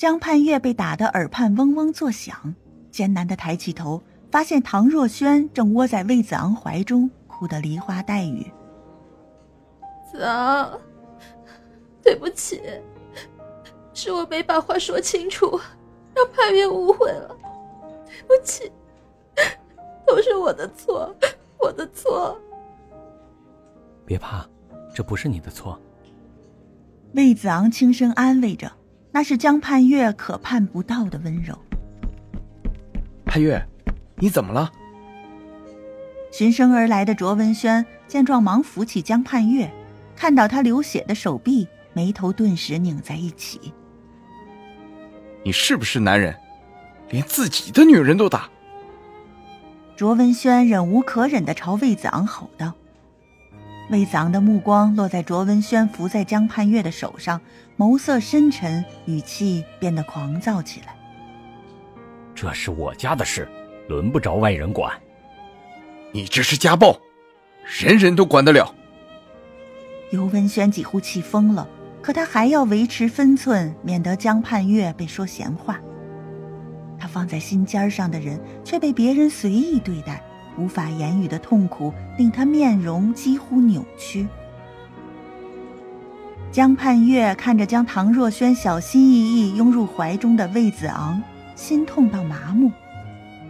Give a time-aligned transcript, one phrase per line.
[0.00, 2.54] 江盼月被打得耳畔嗡嗡作响，
[2.90, 8.50] 艰难的抬起头，发现唐若萱正窝在魏子昂怀中，哭得梨花带雨。
[10.10, 10.80] 子昂，
[12.02, 12.62] 对不起，
[13.92, 15.60] 是我没把话说清楚，
[16.14, 17.36] 让盼月误会了，
[18.06, 18.72] 对不起，
[20.06, 21.14] 都是我的错，
[21.58, 22.40] 我的错。
[24.06, 24.48] 别怕，
[24.94, 25.78] 这不是你的错。
[27.12, 28.79] 魏子昂轻声安慰着。
[29.12, 31.58] 那是江盼月可盼不到的温柔。
[33.24, 33.60] 盼月，
[34.16, 34.70] 你怎么了？
[36.32, 39.70] 循声而来的卓文轩见状，忙扶起江盼月，
[40.14, 43.72] 看到他流血的手臂，眉头顿时拧在一起。
[45.42, 46.36] 你是不是男人，
[47.08, 48.48] 连自己的女人都打？
[49.96, 52.72] 卓文轩忍无可忍的朝魏子昂吼道。
[53.90, 57.40] 魏子昂的目光落在卓文轩伏在江盼月的手上，
[57.76, 60.94] 眸色深沉，语气变得狂躁起来。
[62.32, 63.48] 这是我家的事，
[63.88, 64.96] 轮不着外人管。
[66.12, 66.96] 你这是家暴，
[67.80, 68.72] 人人都管得了。
[70.12, 71.66] 尤文轩几乎气疯了，
[72.00, 75.80] 可他还要维持分寸，免得江盼月被说闲话。
[76.96, 80.22] 他放在心尖上的人，却被别人随意对待。
[80.60, 84.28] 无法言语的痛苦令他面容几乎扭曲。
[86.52, 91.22] 江盼月看着将唐若萱小心翼翼拥入怀中的魏子昂，
[91.54, 92.70] 心痛到麻木。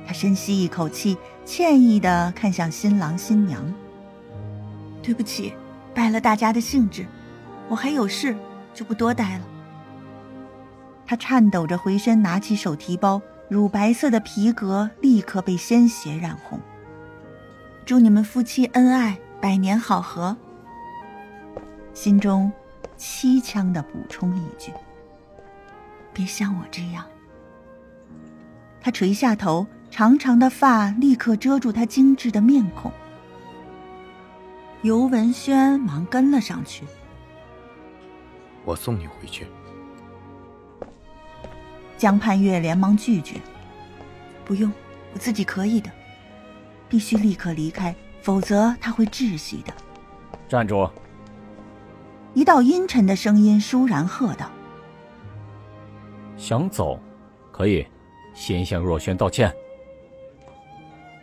[0.06, 3.60] 他深吸一口气，歉意的看向新郎新娘
[5.02, 5.52] ：“对不起，
[5.94, 7.06] 败了大家的兴致，
[7.68, 8.36] 我还有事，
[8.72, 9.44] 就不多待了。”
[11.06, 16.60] 他颤抖着回身拿起手提包，乳白色的皮革立刻被鲜血染红。
[17.84, 20.36] 祝你们夫妻恩爱，百年好合。
[21.92, 22.50] 心中
[22.96, 24.72] 凄怆的补充一句
[26.14, 27.04] ：“别像我这样。”
[28.80, 32.92] 他垂下头，长长的发立刻遮住他精致的面孔。
[34.82, 36.84] 尤文轩忙跟了上去
[38.64, 39.46] ：“我送你回去。”
[41.98, 43.40] 江盼月连忙拒绝
[44.46, 44.72] ：“不用，
[45.12, 45.90] 我自己可以的。”
[46.90, 49.72] 必须立刻离开，否则他会窒息的。
[50.48, 50.90] 站住！
[52.34, 54.50] 一道阴沉的声音倏然喝道
[56.36, 57.00] ：“想走，
[57.52, 57.86] 可以，
[58.34, 59.54] 先向若萱道歉。”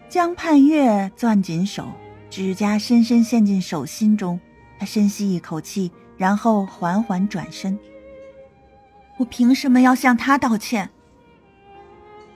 [0.10, 1.86] 江盼月攥紧手，
[2.30, 4.40] 指甲深深陷进手心中。
[4.80, 7.78] 他深吸一口气，然后缓缓转身
[9.20, 10.90] ：“我凭什么要向他道歉？”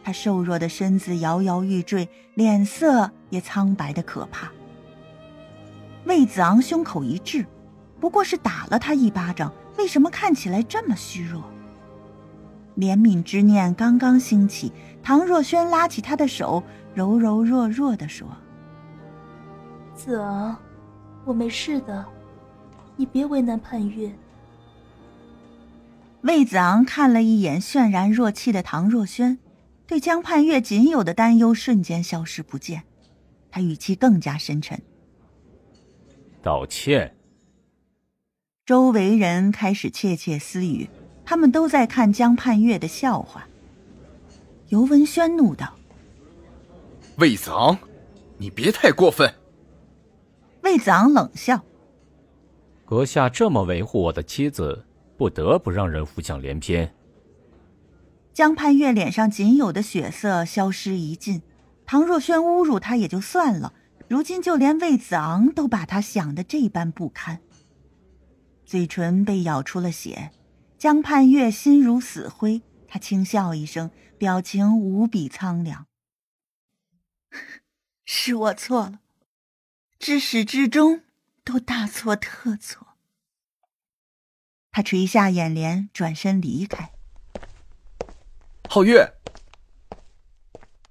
[0.03, 4.51] 他瘦弱的身子摇摇欲坠，脸色也苍白的可怕。
[6.05, 7.45] 魏子昂胸口一滞，
[7.99, 11.43] 不过是打了他一巴掌，为什么看起来这么虚弱？
[12.77, 14.71] 怜悯之念刚刚兴起，
[15.03, 16.63] 唐若萱拉起他的手，
[16.95, 18.27] 柔柔弱弱的说
[19.93, 20.57] ：“子昂，
[21.25, 22.03] 我没事的，
[22.95, 24.11] 你别为难盼月。”
[26.23, 29.37] 魏子昂看了一眼泫然若气的唐若萱。
[29.91, 32.83] 对江盼月仅有的担忧瞬间消失不见，
[33.49, 34.81] 他语气更加深沉。
[36.41, 37.13] 道歉。
[38.65, 40.89] 周围人开始窃窃私语，
[41.25, 43.45] 他们都在看江盼月的笑话。
[44.69, 45.75] 尤文轩怒道
[47.19, 47.77] ：“魏子昂，
[48.37, 49.29] 你别太过分。”
[50.63, 51.61] 魏子昂冷笑
[52.87, 54.85] ：“阁下这么维护我的妻子，
[55.17, 56.89] 不得不让人浮想联翩。”
[58.41, 61.43] 江盼月脸上仅有的血色消失一尽，
[61.85, 63.75] 唐若萱侮辱他也就算了，
[64.07, 67.39] 如今就连魏子昂都把他想的这般不堪。
[68.65, 70.31] 嘴唇被咬出了血，
[70.79, 75.85] 江盼月心如死灰，他轻笑一声，表情无比苍凉
[78.03, 79.01] ：“是我错了，
[79.99, 81.03] 至始至终
[81.43, 82.97] 都大错特错。”
[84.73, 86.93] 他垂下眼帘，转身离开。
[88.73, 89.15] 皓月，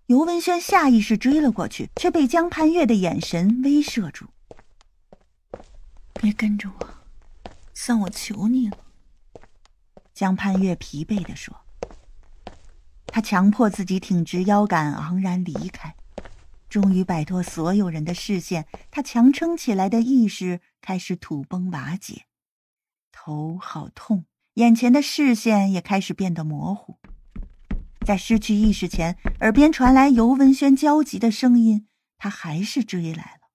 [0.05, 4.27] 尤文轩下意识追了过去，却被江盼月的眼神威慑住。
[6.13, 6.89] 别跟着我，
[7.73, 8.77] 算我求你了。
[10.13, 11.57] 江盼月疲惫的说。
[13.07, 15.97] 他强迫自己挺直腰杆，昂然离开。
[16.69, 22.27] 终于摆脱所有人的视线，他强撑起来的意识开始土崩瓦解，
[23.11, 26.99] 头好痛，眼前的视线也开始变得模糊。
[28.11, 31.87] 在失去意识前，耳边传来尤文轩焦急的声音
[32.19, 33.47] ：“他还是追来了。”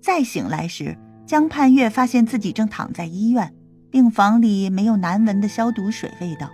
[0.00, 0.96] 再醒来时，
[1.26, 3.52] 江盼月发现自己正躺在医院，
[3.90, 6.48] 病房里没有难闻的消毒水味道，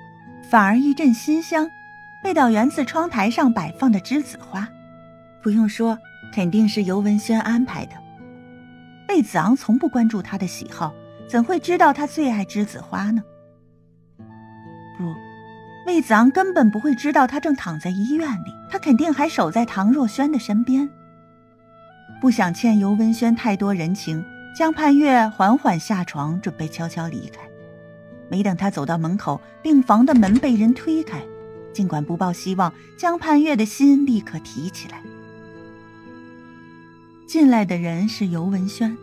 [0.50, 1.68] 反而一阵馨香，
[2.24, 4.66] 味道源自窗台上摆放的栀子花。
[5.42, 5.98] 不用说，
[6.32, 8.03] 肯定是尤文轩安排的。
[9.14, 10.92] 魏子昂从不关注他的喜好，
[11.28, 13.22] 怎会知道他最爱栀子花呢？
[14.98, 15.04] 不，
[15.86, 20.90] 魏子昂根本不会知道他正躺在医院里，他肯定还守在唐若萱的身边。
[22.20, 24.24] 不想欠尤文轩太多人情，
[24.58, 27.40] 江盼月缓缓下床，准备悄悄离开。
[28.28, 31.22] 没等他走到门口，病房的门被人推开。
[31.72, 35.00] 尽管不抱希望，江盼月的心立刻提起来。
[37.34, 38.96] 进来的人是尤文轩。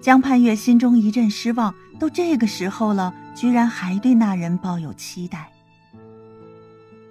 [0.00, 5.50] 江盼月心中一阵失望，都这个时候了，居然还对那人抱有期待。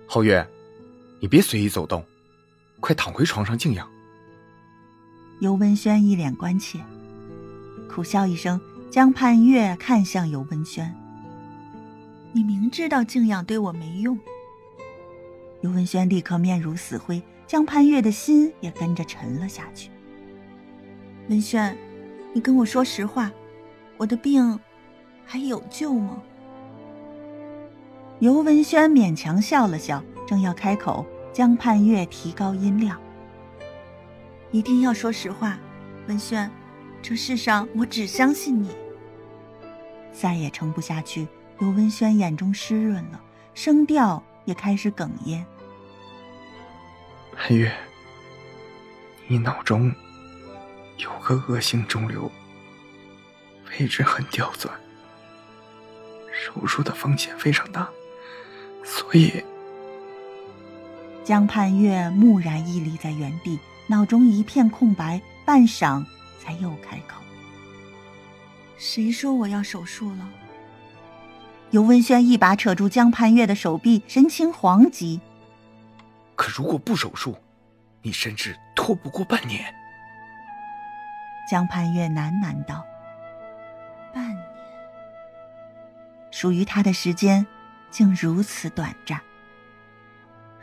[0.08, 0.48] 皓月，
[1.20, 2.02] 你别随意走动，
[2.80, 3.86] 快躺回床上静养。
[5.42, 6.80] 尤文轩一脸关切，
[7.90, 8.58] 苦笑一声。
[8.90, 10.96] 江盼月看向尤文轩
[12.32, 14.18] ：“你明知道静养对我没用。”
[15.60, 19.90] 尤文轩立刻面如死灰，江盼月的心也跟着沉了下去。
[21.28, 21.76] 文轩，
[22.34, 23.32] 你跟我说实话，
[23.98, 24.60] 我的病
[25.26, 26.22] 还有救吗？
[28.20, 33.00] 尤文轩勉强笑了笑，正要开口，江盼月提高音量。
[34.52, 35.58] 一定要说实话，
[36.08, 36.50] 文轩，
[37.02, 38.70] 这世上我只相信你。
[40.14, 41.28] 再也撑不下去，
[41.60, 43.20] 尤文轩眼中湿润了，
[43.56, 45.46] 声调也开始哽咽。
[47.36, 47.74] 盼月，
[49.28, 49.92] 你脑中
[50.98, 52.32] 有个恶性肿瘤，
[53.72, 54.70] 位置很刁钻，
[56.32, 57.90] 手术的风险非常大，
[58.84, 59.44] 所以……
[61.24, 63.60] 江盼月木然屹立在原地。
[63.88, 66.04] 脑中一片空白，半晌
[66.40, 67.22] 才又开口
[68.80, 70.28] ：“谁说我要手术了？”
[71.70, 75.22] 尤文轩一把扯住江盼月的手臂，神情惶急。
[76.36, 77.38] 可如果不手术，
[78.02, 79.72] 你甚至拖不过半年。
[81.50, 82.86] 江盼月喃喃道
[84.14, 84.46] ：“半年，
[86.32, 87.46] 属于他的时间
[87.90, 89.22] 竟如此短暂。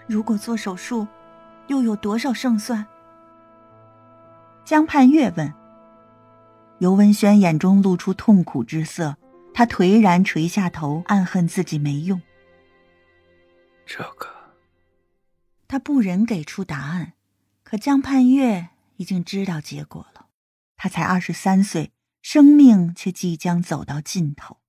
[0.06, 1.06] 如果做手术，
[1.68, 2.84] 又有多少胜算？”
[4.64, 5.52] 江盼月问。
[6.78, 9.16] 尤文轩眼中露出痛苦之色，
[9.54, 12.20] 他颓然垂下头，暗恨自己没用。
[13.86, 14.26] 这个，
[15.68, 17.12] 他不忍给出答案，
[17.62, 20.21] 可江盼月已经知道结果了。
[20.82, 21.92] 他才二十三岁，
[22.22, 24.61] 生命却即将走到尽头。